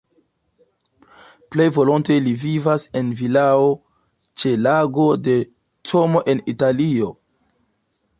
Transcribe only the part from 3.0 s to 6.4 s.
en vilao ĉe Lago de Como